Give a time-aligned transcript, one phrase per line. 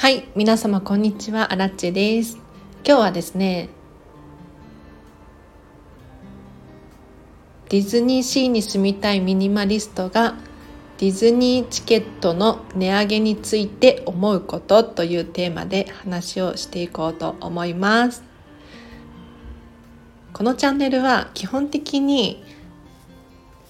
[0.00, 1.52] はい皆様こんにちは。
[1.52, 2.38] アラッチェです。
[2.86, 3.68] 今日はですね
[7.68, 10.36] ディズニーシーに住みたいミニマリストが
[10.96, 18.22] ディズニーチケットの値上げについて思うことというテーマで話をしていこうと思います。
[20.32, 22.42] このチャンネルは基本的に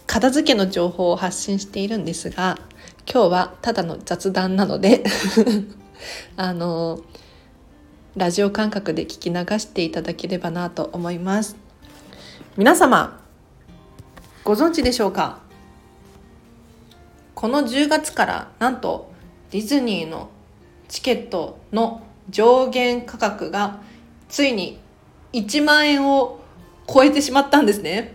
[0.07, 2.57] 片付けの情報を発信しているんですが
[3.13, 5.03] 今日はただの雑談なので
[6.37, 7.01] あの
[8.17, 11.57] ラジオ感覚で聞き流していただければなと思います。
[12.57, 13.21] 皆様
[14.43, 15.41] ご存知でしょうか？
[17.35, 19.13] この10月からなんと
[19.51, 20.31] ディズニーの
[20.89, 23.81] チケットの上限価格が
[24.29, 24.79] ついに
[25.33, 26.41] 1万円を
[26.93, 28.15] 超えてしまったんですね。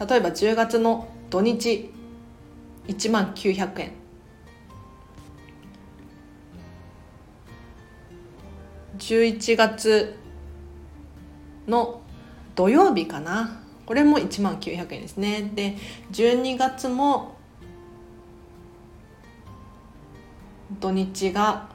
[0.00, 1.90] 例えば10月の土日
[2.88, 4.01] 1万900円。
[9.02, 10.14] 11月
[11.66, 12.00] の
[12.54, 13.60] 土曜日かな。
[13.84, 15.50] これも1万900円ですね。
[15.54, 15.76] で
[16.12, 17.34] 12月も
[20.80, 21.68] 土日が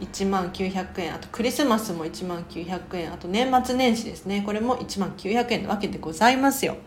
[0.00, 1.14] 1万900円。
[1.14, 3.12] あとクリスマスも1万900円。
[3.12, 4.42] あと年末年始ですね。
[4.44, 6.78] これも1万900円なわけでございますよ。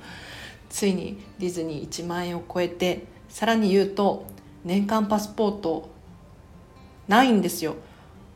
[0.70, 4.25] ついにディズニー1万円を超えてさらに言うと
[4.66, 5.89] 年間パスポート
[7.08, 7.77] ないんですよ。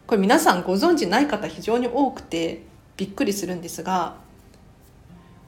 [0.05, 2.63] これ皆さんご存知ない方非常に多くて
[2.97, 4.15] びっくりするんですが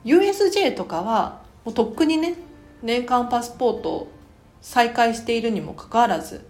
[0.06, 2.36] USJ とかはもうとっくにね
[2.81, 4.11] 年間パスポートを
[4.61, 6.48] 再開しているにもかかわらず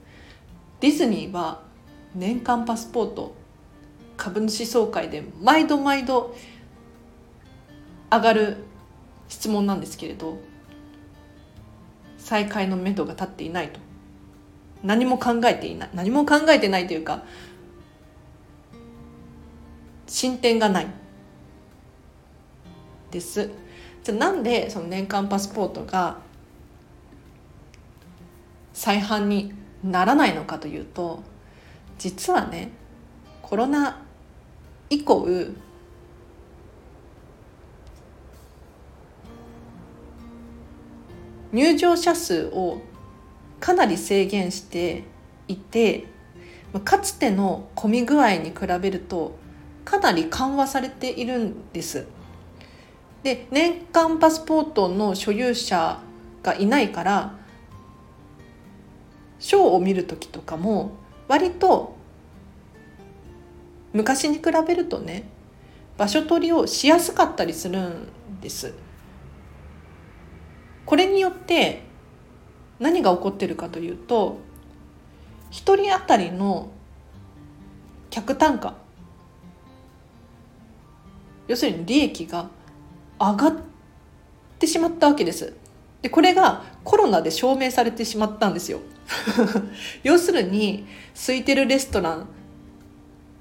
[0.81, 1.61] ディズニーは
[2.13, 3.33] 年間パスポート
[4.17, 6.35] 株主総会で毎度毎度
[8.11, 8.57] 上がる
[9.27, 10.37] 質問なんですけれど
[12.17, 13.79] 再開のめどが立っていないと。
[14.83, 17.23] 何も考えていない何も考えてないというか
[20.07, 20.87] 進展がない。
[23.11, 23.49] です。
[24.03, 26.17] じゃあなんでその年間パスポートが
[28.73, 31.23] 再販にならないのかというと
[31.97, 32.71] 実はね
[33.41, 34.01] コロナ
[34.89, 35.27] 以降
[41.51, 42.81] 入場者数を
[43.59, 45.03] かなり制限して
[45.47, 46.05] いて
[46.83, 49.37] かつての混み具合に比べると
[49.85, 52.07] かなり緩和されているんです。
[53.23, 55.99] で年間パスポートの所有者
[56.43, 57.35] がいないから
[59.39, 60.91] ショーを見る時とかも
[61.27, 61.95] 割と
[63.93, 65.27] 昔に比べるとね
[65.97, 68.09] 場所取りをしやすかったりするん
[68.41, 68.73] です。
[70.85, 71.81] これによって
[72.79, 74.37] 何が起こってるかというと
[75.51, 76.69] 1人当たりの
[78.11, 78.75] 客単価
[81.47, 82.49] 要するに利益が
[83.19, 83.53] 上がっ
[84.59, 85.53] てしまったわけです。
[86.01, 88.79] でこれがコロナで証明されてしまったんですよ。
[90.03, 92.27] 要するに空いてるレストラン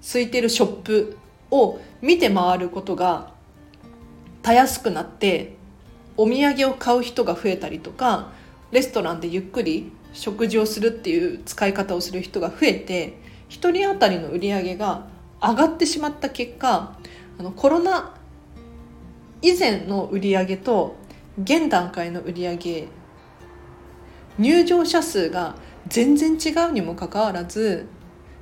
[0.00, 1.18] 空いてるショップ
[1.50, 3.32] を見て回ることが
[4.42, 5.56] たやすくなって
[6.16, 8.28] お土産を買う人が増えたりとか
[8.70, 15.06] レストランでゆっくり食事をするっていう使い方をする人が増えて1人当たりの売り上げが
[15.40, 16.96] 上がってしまった結果
[17.38, 18.14] あのコロナ
[19.42, 20.96] 以前の売り上げと
[21.42, 22.88] 現段階の売り上げ
[24.38, 25.56] 入場者数が
[25.88, 27.86] 全然違うにもかかわらず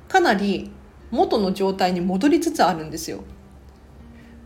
[0.07, 0.71] かなり
[1.11, 3.23] 元の状態に戻りつつあるんですよ。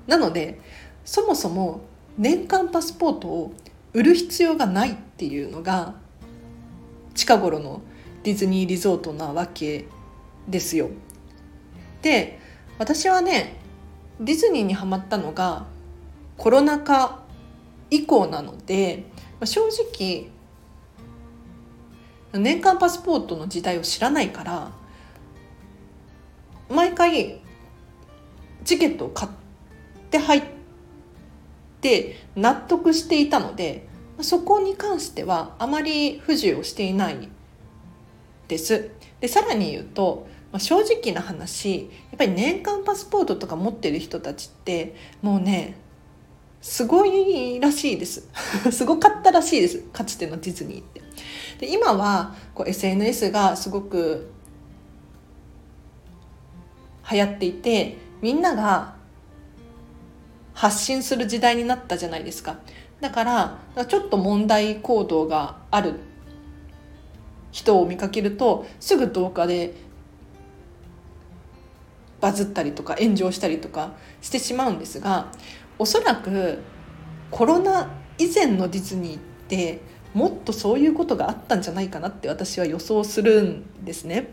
[0.07, 0.59] なので
[1.05, 1.81] そもそも
[2.17, 3.53] 年間パスポートを
[3.93, 5.95] 売る必要がないっていうのが
[7.13, 7.81] 近頃の
[8.23, 9.87] ディズニーリゾートなわけ
[10.47, 10.89] ですよ。
[12.01, 12.39] で
[12.77, 13.59] 私はね
[14.19, 15.65] ディズニーにはまったのが
[16.37, 17.19] コロナ禍
[17.89, 19.05] 以降なので
[19.39, 20.29] まあ正直
[22.33, 24.71] 年間パスポートの時代を知らないから
[26.69, 27.41] 毎回
[28.65, 29.31] チケットを買っ
[30.11, 30.43] て入っ
[31.81, 33.87] て納得していたので
[34.21, 37.29] そこに関してはあまり不自由をしていない
[38.47, 38.89] です。
[39.19, 45.75] でさらに言うとまあ、正直な話やっぱり年間パスポートとか持ってる人たちってもうね
[46.61, 48.27] すごいらしいです。
[48.71, 49.79] すごかったらしいです。
[49.93, 51.01] かつてのディズニーって。
[51.59, 54.31] で今はこう SNS がすごく
[57.09, 58.95] 流行っていてみんなが
[60.53, 62.57] 発信する時代になったじゃないですか。
[62.99, 65.99] だからちょっと問題行動がある
[67.51, 69.73] 人を見かけるとすぐ動画で
[72.19, 75.31] バズったりとか炎上したりとかしてしまうんですが
[75.79, 76.59] おそらく
[77.29, 79.81] コロナ以前のディズニーって
[80.13, 84.29] もっとそういうことがあったんじゃないかなって私は予想するんですね。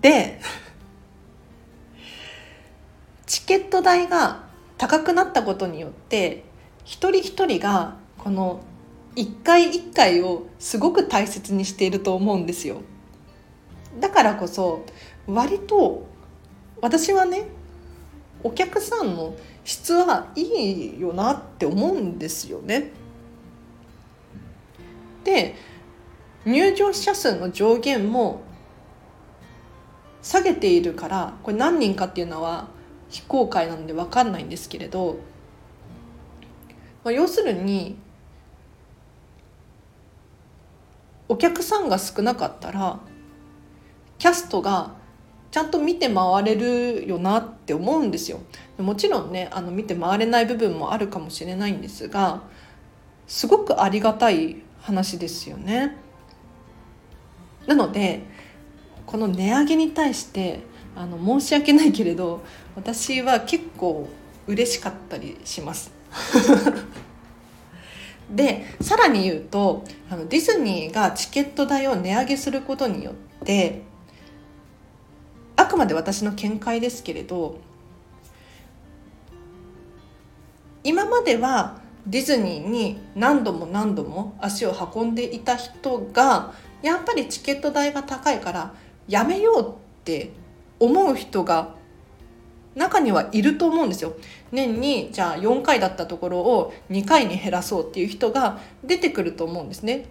[0.00, 0.40] で
[3.26, 4.44] チケット代が
[4.78, 6.44] 高くなったことによって
[6.84, 8.60] 一人一人がこの
[9.14, 12.82] 一回一回をすごく大切にしていると思うんですよ。
[14.00, 14.84] だからこそ
[15.26, 16.06] 割と
[16.80, 17.44] 私はね
[18.42, 22.90] お客さんの質はいいよなって思うんですよね。
[25.24, 25.54] で
[26.44, 28.42] 入場者数の上限も
[30.22, 32.68] 下げているからこれ何人かっていうのは
[33.08, 35.18] 非公開なので分かんないんですけれど、
[37.04, 37.96] まあ、要するに
[41.28, 42.98] お客さんが少なかったら
[44.18, 45.01] キャストが
[45.52, 48.40] ちゃんと見て回れるよなって思うんですよ。
[48.78, 52.42] もちろんねあの見て回れない部分もあるかもしれないんですが
[53.26, 55.94] すごくありがたい話ですよね。
[57.66, 58.22] なので
[59.04, 60.60] この値上げに対して
[60.96, 62.42] あの申し訳ないけれど
[62.74, 64.08] 私は結構
[64.46, 65.92] 嬉しかったりします。
[68.34, 73.14] でさらに言うとあのディズニーがチケット代を値上げすることによっ
[73.44, 73.82] て
[75.62, 77.58] あくまで私の見解ですけれど
[80.82, 88.74] 今まではディズニーに何度も何度も足を運んでいた人がやっぱりチケット代が高いから
[89.06, 89.74] やめようっ
[90.04, 90.32] て
[90.80, 91.76] 思う人が
[92.74, 94.14] 中にはいると思うんですよ。
[94.50, 100.06] 年にじゃあ4回だったところを2回に減らそうっていう人が出てくると思うんですね。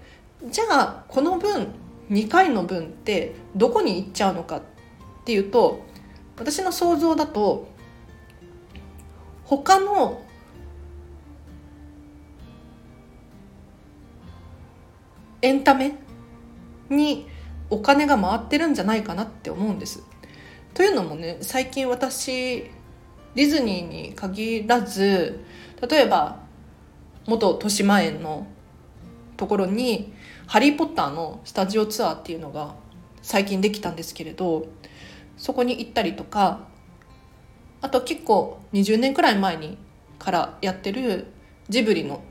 [0.47, 1.67] じゃあこの分
[2.09, 4.61] 2回の分ってどこに行っちゃうのかっ
[5.21, 5.83] っていうと
[6.37, 7.67] 私の想像だと
[9.45, 10.23] 他の
[15.41, 15.95] エンタメ
[16.89, 17.27] に
[17.69, 20.03] お金が回ってるんじゃないかなって思うんです。
[20.73, 22.69] というのもね最近私
[23.35, 25.43] ディズニーに限らず
[25.87, 26.39] 例えば
[27.27, 28.47] 元豊島園の
[29.37, 30.13] ところに
[30.47, 32.75] 「ハリー・ポッター」のスタジオツアーっていうのが
[33.21, 34.67] 最近できたんですけれど
[35.41, 36.59] そこに行ったりとか
[37.81, 39.79] あと結構20年くらい前に
[40.19, 41.25] からやってる
[41.67, 42.21] ジブリの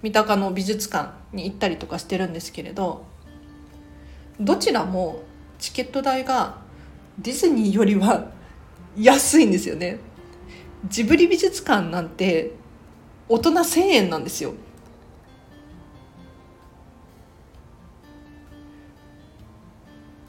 [0.00, 3.04] 三鷹の美術館に行ったりとかしてるんですけれど
[4.40, 5.22] どちらも
[5.58, 6.56] チケット代が
[7.18, 8.30] ディズニーよりは
[8.96, 9.98] 安いんですよね。
[10.88, 12.52] ジブリ美術館なんて
[13.28, 14.54] 大人1000円なんですよ。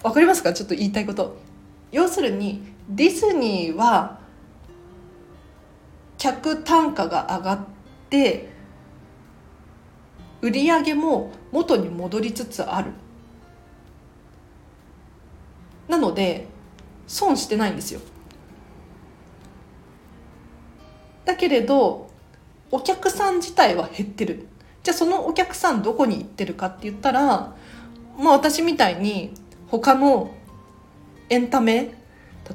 [0.03, 0.51] わかりますか？
[0.51, 1.46] ちょっと言いたいこと。
[1.91, 4.19] 要するにディズニーは
[6.17, 7.59] 客単価が上がっ
[8.09, 8.49] て
[10.41, 12.91] 売り上げも元に戻りつつある。
[15.87, 16.47] なので
[17.07, 18.01] 損してないんですよ。
[21.25, 22.09] だけれど
[22.71, 24.47] お客さん自体は減ってる。
[24.83, 27.55] じゃあそのお客さんどこに行ってるかって言ったら
[28.17, 29.33] まあ私みたいに
[29.67, 30.33] 他の
[31.29, 31.93] エンタメ？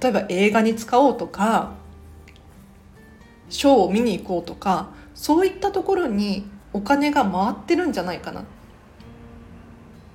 [0.01, 1.73] 例えば映画に使おうとか
[3.51, 8.45] ショーを見に行こうとかそういったところにお金が回ってるんじゃないかな。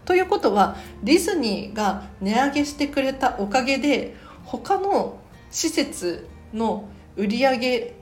[0.06, 5.20] ということはディズニーが値上げしてくれたおかげで他の
[5.52, 7.94] 施設の売り上げ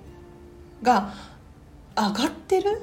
[0.81, 1.13] が
[1.97, 2.81] 上がってる？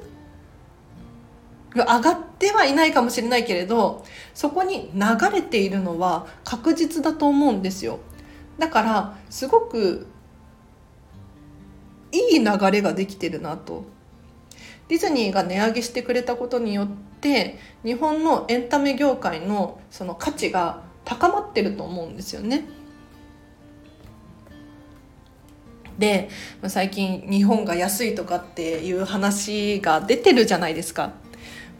[1.81, 5.01] 上がってはいないかもしれないけれどそこに流
[5.31, 7.99] れているのは確実だと思うんですよ。
[8.59, 10.07] だからすごく
[12.11, 13.85] いい流れができてるなと。
[14.87, 16.87] ディズニーが値上げしてくれたことによっ
[17.21, 22.65] て日本のエンタメ業界のその価値が高まってると思うんですよね。
[25.97, 26.29] で
[26.67, 31.13] 最近日本が安いとかっていう話が出てるじゃないですか。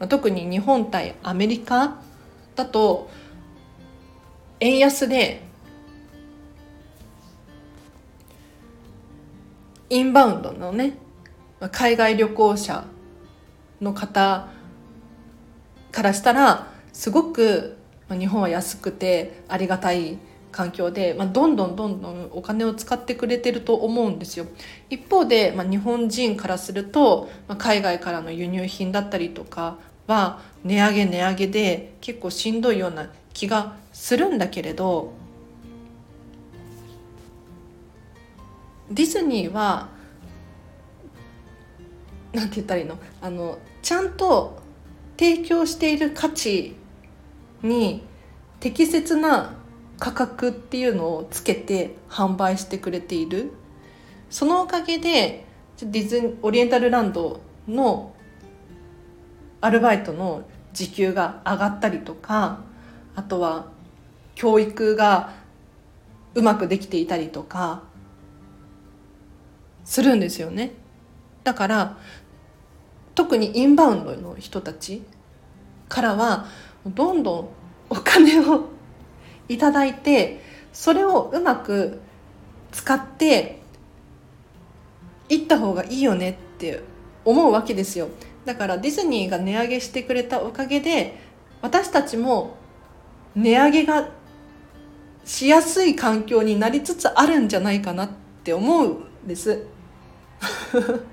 [0.08, 2.02] 特に日本対アメリカ
[2.56, 3.10] だと
[4.60, 5.42] 円安で
[9.90, 10.98] インバウンドのね
[11.72, 12.86] 海外旅行者
[13.82, 14.48] の方
[15.92, 17.78] からしたらすごく
[18.10, 20.18] 日本は安くてありがたい
[20.52, 24.46] 環境で、まあ、どんどんどんどんお金を使ってくれてると思うんですよ。
[24.90, 35.14] 一方で、まあ、日本人からすると、まあ、海外からの輸入品だったりとかは値上げ値上げで結構しんどいような気がするんだけれど
[38.92, 39.90] ディズニーは
[42.34, 42.98] なんて言ったらいいの？
[43.22, 44.62] あのちゃんと
[45.18, 46.76] 提供している価値
[47.62, 48.04] に
[48.60, 49.56] 適切な
[50.00, 53.52] 価格っていうのをつけて販売してくれている。
[54.30, 55.46] そのおかげで
[55.80, 58.13] ディズオリエンタルランドの
[59.64, 60.44] アルバイトの
[60.74, 62.60] 時給が上がったりとか
[63.16, 63.68] あとは
[64.36, 65.32] 教育が
[66.36, 67.84] うまくできていたりとか
[69.86, 70.74] するんですよね。
[71.46, 71.98] だから
[73.16, 75.02] 特にインバウンドの人たち
[75.88, 76.46] からは
[76.86, 77.50] どんどん
[77.90, 78.66] お金を
[79.48, 80.42] いただいて
[80.74, 82.02] それをうまく
[82.74, 83.62] 使って
[85.30, 86.82] いった方がいいよねって
[87.24, 88.10] 思うわけですよ。
[88.46, 91.18] だからディズニーが値上げしてくれたおかげで
[91.62, 92.58] 私たちも
[93.36, 94.10] 値上げが
[95.26, 98.10] しやすい環境になりつつあるんじゃないかなっ
[98.44, 98.88] て思う
[99.24, 99.66] んです。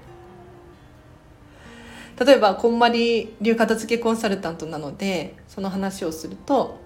[2.18, 6.78] 例えばこんまり流片付けコンサルタントなのでその話をすると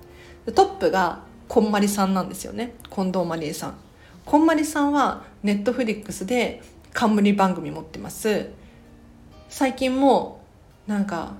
[0.55, 2.75] トップがこんまりさんなんですよね。
[2.95, 3.75] 近藤まりえさん。
[4.25, 8.51] こんまりさんはネットフリックスで冠番組持ってます。
[9.57, 10.41] 最近も
[10.89, 11.35] なんか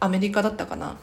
[0.00, 0.96] アメリカだったかな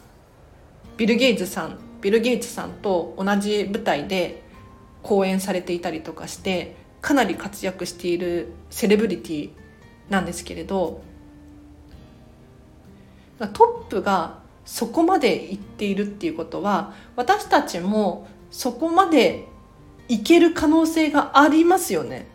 [0.98, 4.44] ビル・ゲイツさんビル・ゲイツさんと同じ舞台で
[5.04, 9.50] 公演されていたりとかしてかなり活躍しているセレブリティ
[10.10, 11.02] なんですけれど
[13.40, 19.46] トップがそこまで行っているっていうことは私たちもそこまで
[20.10, 22.28] いける可能性がありますよね。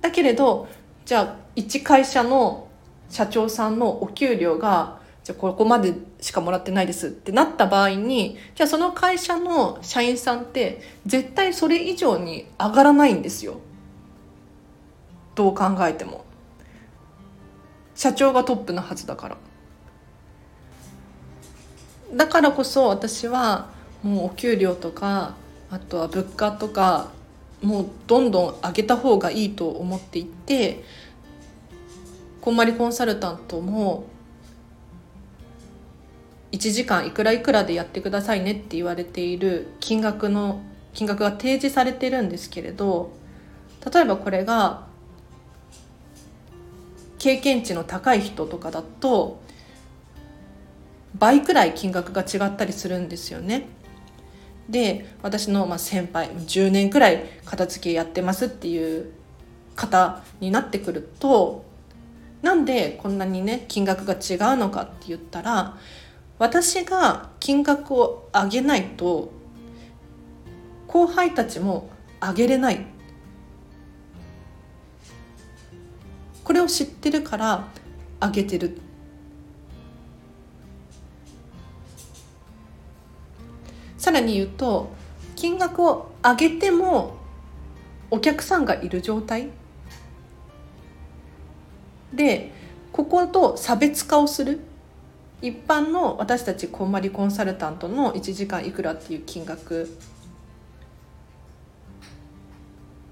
[0.00, 0.68] だけれど
[1.04, 2.68] じゃあ一会社の
[3.08, 13.60] 社長さんのお給料がじゃあここまでしかもらってないですってなった場合にじゃあその会社の社員さんって絶対それ以上に上がらないんですよ。
[15.34, 16.24] どう考えても。
[17.94, 19.36] 社長がトップのはずだから。
[22.14, 23.68] だからこそ私は
[24.02, 25.34] もうお給料とか
[25.70, 27.10] あとは物価とか
[27.62, 30.82] もうどんどん上げた方がいいと思っていて
[32.40, 34.04] こんまりコンサルタントも
[36.52, 40.60] 1時間いくらいくらでやってくださいねって言われている金額の
[40.94, 43.12] 金額が提示されてるんですけれど
[43.92, 44.86] 例えばこれが
[47.18, 49.40] 経験値の高い人とかだと
[51.14, 53.66] 倍くらい金額が違ったりするんですよね。
[54.70, 59.12] で私のまあ先輩10年くらい片付けやってますっていう
[59.74, 61.64] 方になってくると
[62.42, 65.76] なんでこんなにね金額が違うのかって言ったら
[66.38, 69.30] 私が金額を上げないと
[70.86, 72.84] 後輩たちも上げれない。
[76.42, 77.68] これを知ってるから
[78.20, 78.78] 上げてる。
[84.00, 84.88] さらに言うと
[85.36, 87.18] 金額を上げても
[88.10, 89.50] お客さんがいる状態。
[92.14, 92.50] で
[92.92, 94.60] ここと差別化をする。
[95.42, 99.94] 一般の私たちこんまりコンサルタントの1時間いくらっていう金額。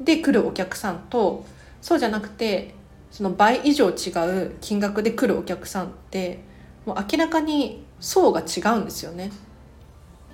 [0.01, 1.45] で来るお客さんと
[1.83, 2.75] そうじゃなくて
[3.11, 4.09] その倍以上違
[4.45, 6.41] う金額で来るお客さんって
[6.87, 9.31] もう明らかに層が違うんですよね。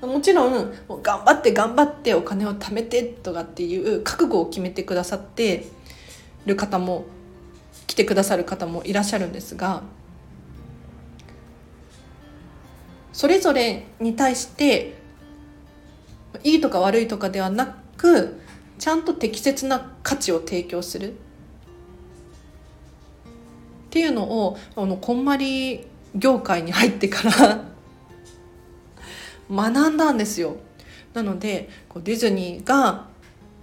[0.06, 5.66] もちろん頑張って頑張ってお金を貯めてとかっていう覚悟を決めてくださって
[6.46, 7.04] る方も
[7.86, 9.82] 来てくださる方もいらっしゃるんですが
[13.12, 14.96] それぞれに対して
[16.42, 18.40] いいとか悪いとかではなく
[18.78, 21.12] ちゃんと適切な価値を提供する。
[21.12, 21.16] っ
[23.90, 27.64] ていうのをあのこんまり業界に入ってから
[29.50, 30.56] 学んだんですよ。
[31.12, 33.06] なのでディズニーが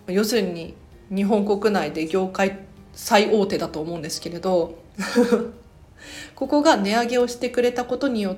[0.08, 0.76] 要するに
[1.14, 2.60] 日本国内で業界
[2.94, 4.80] 最大手だと思うんですけれど
[6.36, 8.36] ここが値上げをしてくれたことによっ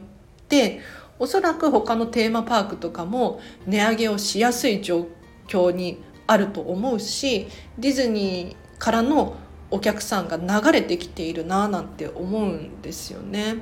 [0.48, 0.82] て
[1.20, 5.08] おそらく他のテーマパークとかも値上げをしやすい状
[5.48, 7.48] 況にあると思うし
[7.78, 9.36] ディズニーからの
[9.70, 13.56] お客さんが流れてきているななんて思うんですよね。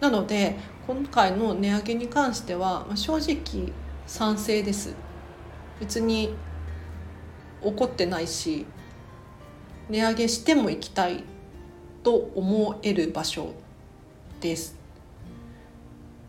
[0.00, 3.72] なので今回の値上げに関しては正直
[4.06, 4.94] 賛成です。
[5.78, 6.34] 別に
[7.62, 8.66] 怒ってないし
[9.88, 11.24] 値上げしても行きたい
[12.02, 13.52] と思える場所
[14.40, 14.76] です。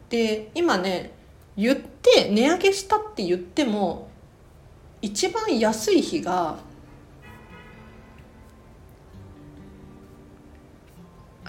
[0.09, 1.13] で今ね
[1.55, 4.09] 言って値上げしたって言っても
[5.01, 6.57] 一番安い日が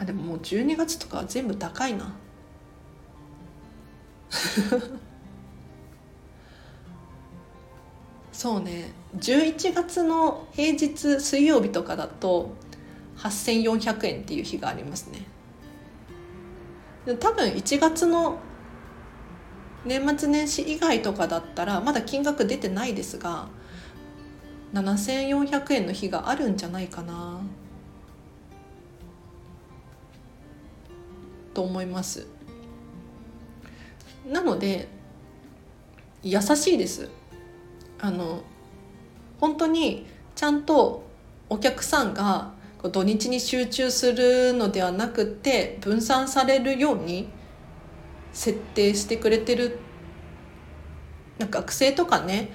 [0.02, 2.12] あでももう12月とか全部高いな。
[8.32, 8.92] そうね。
[9.16, 12.54] 11月の平日水曜日とかだと
[13.18, 15.26] 8400円っていう日がありますね。
[17.20, 18.38] 多分1月の
[19.84, 23.48] 年末年始以外とかだったらまだ金額出てないですが
[24.72, 27.40] 7400円の日があるんじゃないかな。
[31.54, 32.26] と思います。
[34.26, 34.88] なので
[36.22, 37.08] 優しいです。
[38.00, 38.42] あの
[39.40, 41.04] 本当にちゃんと
[41.48, 47.28] お客さんが土日に集中するのではなくて分散されるように
[48.32, 49.78] 設定してくれてる
[51.38, 52.52] なんか学生とかね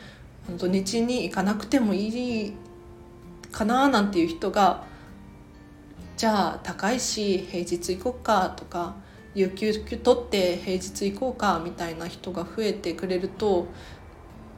[0.58, 2.54] 土日に行かなくてもいい
[3.52, 4.84] かななんていう人が
[6.18, 8.96] じゃあ高いし平日行こうかとか
[9.36, 13.68] 有給取って平日行こうかみたいな人が増えてくれると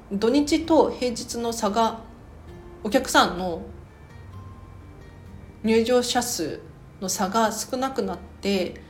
[0.10, 2.00] 土日と平日の差が
[2.82, 3.62] お客さんの
[5.64, 6.62] 入場者数
[7.02, 8.82] の差が少なくなって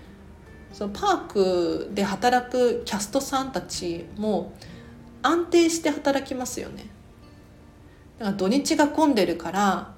[0.72, 4.54] そのパークで働くキャストさんたちも
[5.24, 6.86] 安定して働きますよね。
[8.20, 9.96] だから土日が混んでるから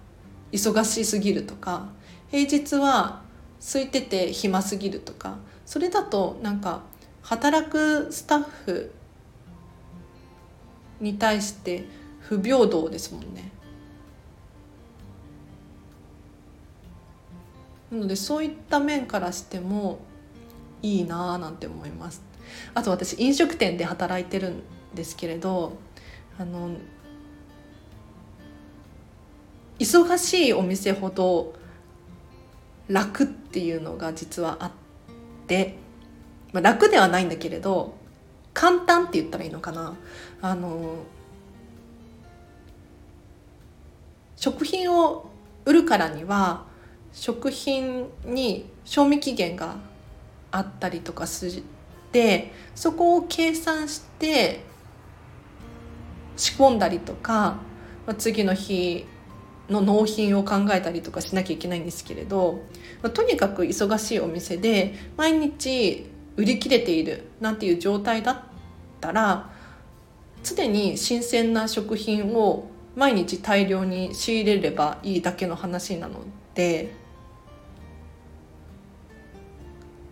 [0.54, 1.90] 忙しすぎるとか
[2.32, 3.22] 平日は
[3.60, 6.82] 空いてて暇すぎるとかそれだとなんか
[7.22, 8.94] 働くスタッフ
[11.00, 11.86] に対して
[12.22, 13.52] 不平等ですもんね。
[17.92, 20.00] なのでそういった面からしても
[20.82, 22.22] いいなあなんて思います。
[22.74, 24.64] あと私飲食店で働いてるん
[24.96, 25.78] ですけれど
[26.40, 26.72] あの
[29.80, 31.54] 忙しいお店ほど
[32.92, 34.72] 楽っていうのが実はあっ
[35.48, 35.76] て、
[36.54, 37.96] まあ、楽ではないんだけれど
[38.54, 39.96] 簡単って言ったらいいのかな。
[40.42, 40.96] あの
[44.36, 45.30] 食品を
[45.66, 46.66] 売るからには
[47.14, 49.76] 食品に賞味期限が
[50.50, 51.64] あったりとかし
[52.12, 54.64] てそこを計算して
[56.36, 57.58] 仕込んだりとか
[58.08, 59.06] まあ次の日
[59.72, 62.62] の納品を考えたりとかしなきゃいけないんですけれど
[63.14, 66.06] とにかく忙しいお店で毎日
[66.36, 68.40] 売り切れているなんていう状態だっ
[69.00, 69.50] たら
[70.44, 76.20] 常に新鮮な食品を毎日大量に仕入れればいいだけの話なの
[76.54, 76.94] で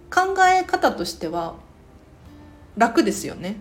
[0.10, 1.56] 考え方としては
[2.78, 3.58] 楽ですよね。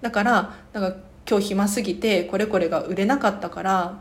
[0.00, 4.00] だからなんか今日暇すぎてこれこれが売れなかったから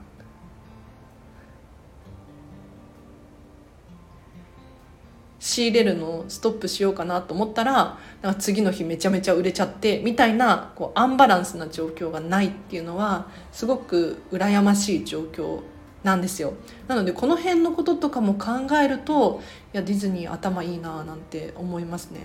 [5.40, 15.62] 仕入れるのをストップしようかなと思ったらなんか次の日めちゃめちゃ売れちゃってみたいなこうアンバランスな状況がないっていうのはすごく羨ましい状況
[16.04, 16.54] なんですよ。
[16.88, 19.42] なのでこの辺のこととかも考えると
[19.74, 22.22] いやディズニー頭いいななんて思いますね。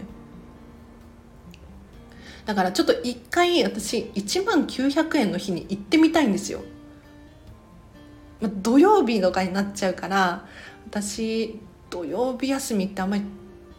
[2.44, 6.62] だからちょっと一回私1万900円の日に行ってみたいんですよ。
[8.40, 10.46] 土曜日とかになっちゃうから
[10.86, 13.18] 私土曜日休みってあんま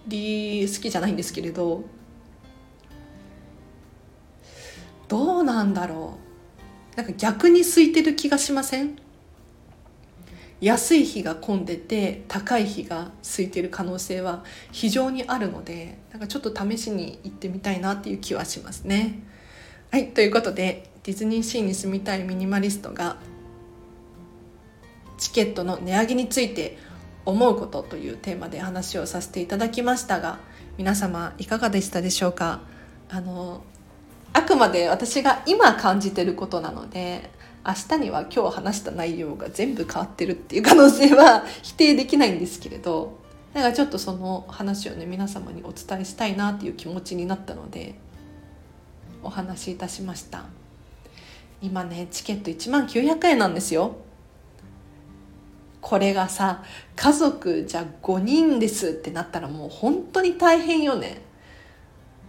[0.07, 1.83] り好きじゃないんですけれど
[5.09, 6.17] どうなんだろ
[6.93, 6.95] う。
[6.95, 8.95] なんか逆に空いてる気がしません？
[10.63, 19.19] 安い日が混んでて高い日が空いてる可能性は非常にあるのでなんかちょっと試しに行ってみたいなっていう気はしますね。
[19.91, 23.17] はいということでディズニーシーに住みたいミニマリストが
[25.17, 26.77] チケットの値上げについて
[27.25, 30.39] 思うことというテーマで話をさせていただきましたが
[30.77, 32.61] 皆様いかがでしたでしょうか？
[33.09, 33.63] あの
[34.31, 37.29] あくまで私が今感じてることなので
[37.65, 43.19] 明日には今日話した内容が全部変わってるっていう可能性は否定できないんですけれど
[43.53, 47.95] だからちょっとその話をね皆様にお伝えしたいなっていう気持ちになったので
[49.21, 50.45] お話しいたしました。
[51.61, 53.95] 今ねチケット1万900円なんですよ。
[55.79, 56.63] これがさ
[56.95, 61.21] 家族じゃ5人ですってなったらもう本当に大変よね。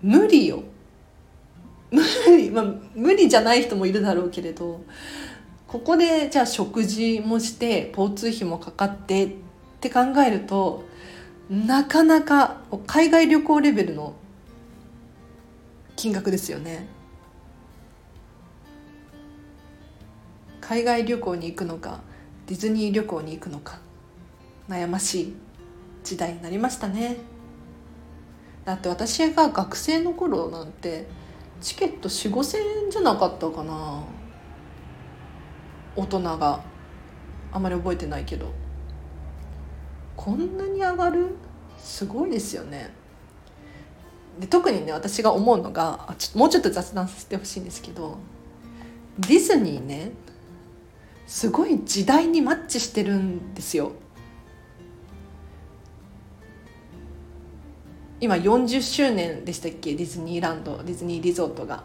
[0.03, 0.63] 無理よ。
[1.95, 2.03] 無
[2.37, 4.85] 理まあ無理じゃない人もいるだろうけれど
[5.69, 9.31] ここでじゃあ食事もして交通費もかかってっ
[9.81, 10.85] て考えると
[11.49, 14.15] なかなか海外旅行レベルの
[15.95, 16.89] 金額ですよね。
[20.61, 22.01] 海外旅行に行くのか
[22.47, 23.79] ディズニー旅行に行くのか
[24.67, 25.35] 悩ましい
[26.03, 27.19] 時代になりましたね。
[28.65, 31.07] だって私が学生の頃なんて
[31.65, 34.05] チケット4 5千円じゃなかったかな。
[35.97, 36.61] 大人が。
[37.53, 38.53] あまり覚えてないけど。
[40.15, 41.37] こんなに上がる？
[41.79, 42.93] すごいですよね。
[44.39, 48.19] で特にね私が思うのがちょもうちょっと雑談させてほしいんですけど
[49.21, 50.11] ディズニーね
[51.27, 53.93] すごい時代にマッチしてるんですよ。
[58.21, 59.95] 今40周年でしたっけ？
[59.95, 61.85] ディズニーランドディズニーリゾートが。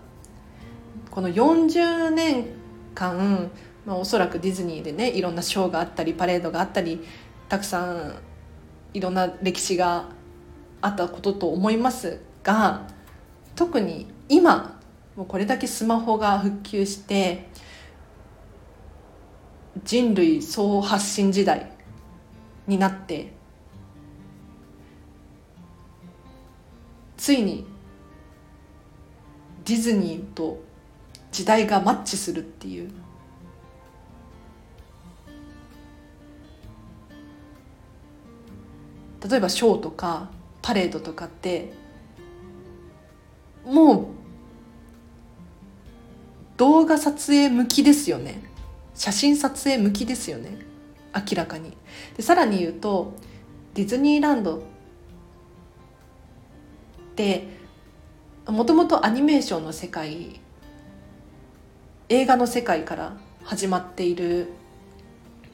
[1.11, 2.45] この40年
[2.93, 3.49] 間、
[3.85, 7.03] まあ、おそらくディズニーでねいろんなショーがあったりパレードがあったり
[7.49, 8.15] たくさん
[8.93, 10.05] いろんな歴史が
[10.81, 12.87] あったことと思いますが
[13.55, 14.79] 特に今
[15.15, 17.49] もうこれだけスマホが普及して
[19.83, 21.71] 人類総発信時代
[22.67, 23.33] になって
[27.19, 27.65] ついに
[29.65, 30.63] ディズニーと
[31.33, 32.89] 時代がマッチするっていう。
[39.29, 40.29] 例えばショーとか
[40.61, 41.73] パレードとかって
[43.65, 44.05] もう
[46.55, 48.41] 動画撮影向きですよね。
[48.95, 50.57] 写真撮影向きですよね。
[51.13, 51.75] 明らかに。
[52.15, 53.13] でさらに言うと
[53.73, 54.63] ディズニーランド
[57.19, 57.43] って
[58.47, 60.39] もともとアニメーションの世界
[62.07, 64.47] 映画の世界から始まっている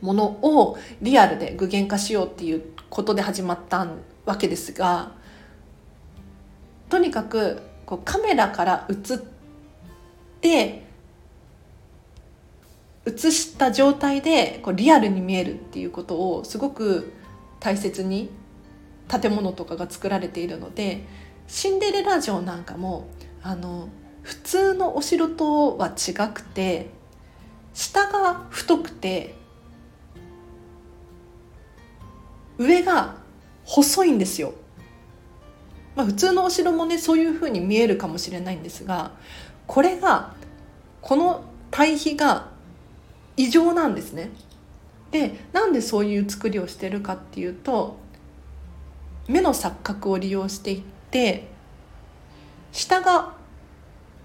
[0.01, 3.88] ものをリアルで具現化しようっていうことで始まった
[4.25, 5.13] わけですが
[6.89, 9.17] とにかくこうカメラから映っ
[10.41, 10.86] て
[13.08, 17.12] 映した状態でこうリアルに見えるっていうことをすごく
[17.60, 18.30] 大切に
[19.08, 21.06] 建物とかが作られているので
[21.48, 23.08] シンデレラ城なんかも
[23.42, 23.90] あの
[24.24, 26.90] 普通のお城とは違くて
[27.74, 29.36] 下が太くて
[32.58, 33.16] 上が
[33.66, 34.54] 細いんですよ。
[35.96, 39.12] まあ、普通のお城もねそういうふうに見えるかもしれないんですが
[39.66, 40.36] これが
[41.02, 42.50] この対比が
[43.38, 44.32] 異常なんですね。
[45.12, 47.98] でなんでそういう作りをしてるかっていうと
[49.28, 50.84] 目の錯覚を利用してい
[51.15, 51.47] って
[52.73, 53.36] 下が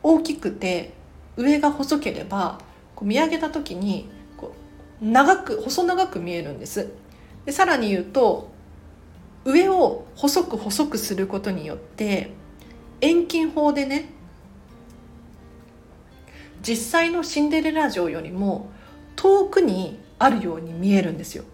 [0.03, 0.93] 大きくて
[1.37, 2.59] 上が細ければ
[2.97, 4.55] こう見上げた時にこ
[5.01, 6.91] う長く細長く見えるんです。
[7.47, 8.51] でさらに言うと
[9.45, 12.33] 上を細く細くすることによって
[13.01, 14.11] 遠近法でね
[16.63, 18.69] 実際のシンデレラ城よりも
[19.15, 21.45] 遠くにあるように見えるんですよ。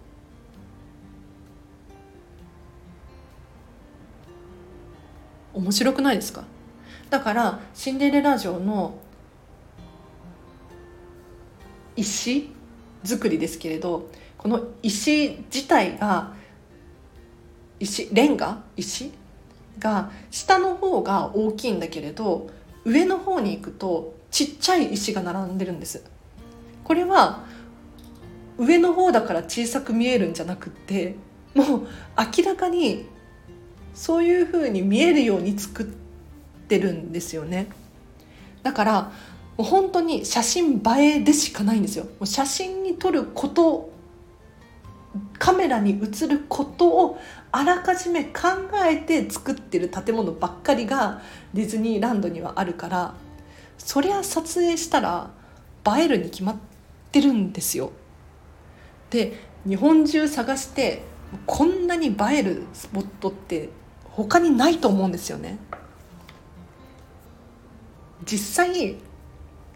[5.57, 6.43] 面白くないですか？
[7.09, 8.99] だからシンデレラ城の
[11.95, 12.53] 石
[13.03, 16.33] 作りですけれどこの石自体が
[17.79, 18.61] 石レンガ？
[18.75, 19.11] 石？
[19.79, 22.49] が下の方が大きいんだけれど
[22.83, 26.03] 上の方に行くとちっちゃい石が並んでるんです。
[26.83, 27.43] これは
[28.57, 31.15] 上の方だから小さく見えるんじゃなくって
[31.53, 31.87] もう
[32.37, 33.05] 明らかに
[33.97, 35.85] そういうふうに見えるように作っ
[36.67, 37.67] てるんですよね
[38.61, 39.11] だから
[39.57, 43.89] もう本当に写真映えでしかないんですよもう写真に撮ること
[45.39, 47.19] カメラに映ることを
[47.51, 48.41] あらかじめ考
[48.85, 51.23] えて作ってる建物ばっかりが
[51.55, 53.15] ディズニーランドにはあるから
[53.79, 55.31] そりゃ撮影したら
[55.97, 56.55] 映えるに決まっ
[57.11, 57.91] てるんですよ。
[59.09, 59.33] で
[59.67, 61.01] 日本中探して
[61.47, 63.69] こんなに映えるスポットって
[64.17, 65.59] 他にないと思うんですよね。
[68.25, 68.97] 実際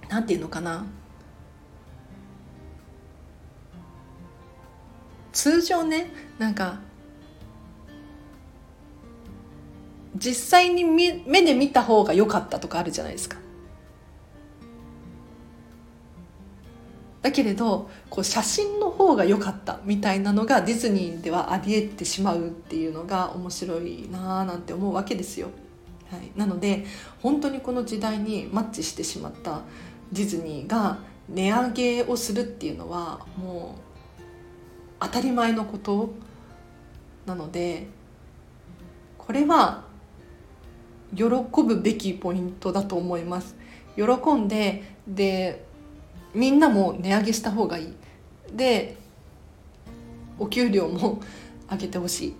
[0.09, 0.83] なんていうのかな
[5.31, 6.79] 通常ねなんか
[10.15, 13.37] 実際に目で見た方が良かったとかあるじゃないですか。
[17.21, 25.49] だけれどこう写真の方が良かったみたいなのがディズニーではあり得てしまうっていうのが面白いなーなんて思うわけですよ。
[26.09, 26.85] はい、なので
[27.21, 29.61] 本当にこの時代にマッチしてしまった
[30.11, 33.75] ディズニーが値上げをするっていうのはも
[34.19, 34.23] う
[34.99, 36.13] 当たり前のこと
[37.25, 37.87] なので
[39.17, 39.85] これは
[41.15, 43.55] 喜ぶべきポイントだと思います
[43.95, 45.65] 喜んでで
[46.33, 47.93] みんなも値上げした方がいい。
[48.53, 48.97] で
[50.39, 51.19] お給料も
[51.69, 52.35] 上げてほしい。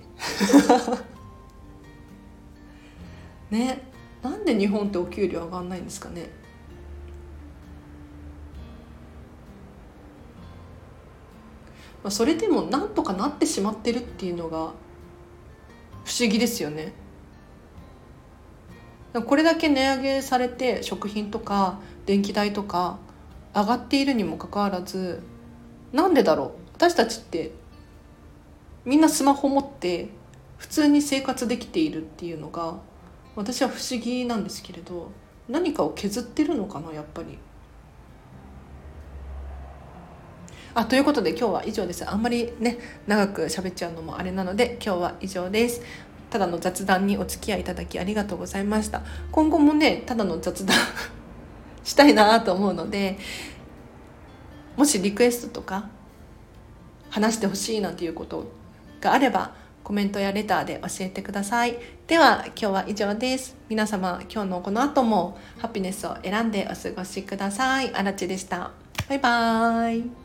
[3.56, 3.82] ね
[4.22, 6.30] なんで日本ってお給料上がんないんですかね。
[12.04, 14.72] まあ、それでもなんとかなってしまってるっていうのが
[16.04, 16.94] 不思議ですよね。
[19.26, 22.98] これだけ値上げされて食品とか電気代とか
[23.54, 25.22] 上がっているにもかかわらず
[25.92, 26.52] なんでだろう？
[26.74, 27.52] 私たちって
[28.86, 30.10] みんなスマホ持って
[30.58, 32.78] 普通に生活できているっていうのが
[33.36, 35.12] 私は不思議なんですけれど
[35.50, 37.38] 何かを削ってるのかなやっぱり。
[40.74, 42.10] あということで今日は以上です。
[42.10, 45.82] あんまりね長く喋っちゃうのもあれなので今日は以上です。
[46.30, 49.02] ただの雑談にお付き合いいただきありがとうございました。
[49.34, 50.78] 今後もねただの雑談
[51.84, 53.18] したいなと思うので
[54.78, 55.90] もしリクエストとか
[57.10, 58.46] 話してほしいなんていうこと
[59.02, 61.76] があればコメントやレターで教えてください。
[62.08, 63.58] では今日は以上です。
[63.68, 67.94] 皆様今日のこの後もハピネスを選んでお過ごしください。
[67.94, 68.72] あらちでした。
[69.10, 70.21] バイバーイ。